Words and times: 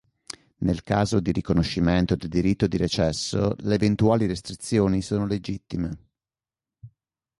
Nel 0.61 0.81
caso 0.81 1.19
di 1.19 1.31
riconoscimento 1.31 2.15
del 2.15 2.27
diritto 2.27 2.65
di 2.65 2.75
recesso, 2.75 3.53
le 3.59 3.75
eventuali 3.75 4.25
restrizioni 4.25 4.99
sono 5.03 5.27
legittime. 5.27 5.97